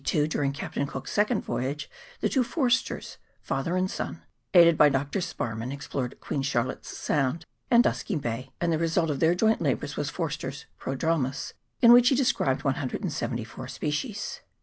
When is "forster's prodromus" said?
10.09-11.53